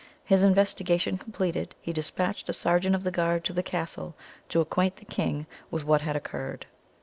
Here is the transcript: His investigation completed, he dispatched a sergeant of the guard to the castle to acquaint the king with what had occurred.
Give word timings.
His 0.25 0.43
investigation 0.43 1.19
completed, 1.19 1.75
he 1.79 1.93
dispatched 1.93 2.49
a 2.49 2.53
sergeant 2.53 2.95
of 2.95 3.03
the 3.03 3.11
guard 3.11 3.43
to 3.43 3.53
the 3.53 3.61
castle 3.61 4.15
to 4.49 4.59
acquaint 4.59 4.95
the 4.95 5.05
king 5.05 5.45
with 5.69 5.85
what 5.85 6.01
had 6.01 6.15
occurred. 6.15 6.65